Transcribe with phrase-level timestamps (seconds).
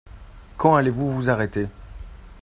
[0.57, 1.67] Quand allez-vous vous arrêter?